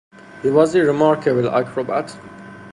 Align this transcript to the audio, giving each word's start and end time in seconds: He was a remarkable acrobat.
He 0.41 0.49
was 0.49 0.73
a 0.73 0.81
remarkable 0.83 1.47
acrobat. 1.51 2.17